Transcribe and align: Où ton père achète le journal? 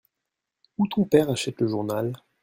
Où 0.79 0.87
ton 0.87 1.05
père 1.05 1.29
achète 1.29 1.61
le 1.61 1.67
journal? 1.67 2.13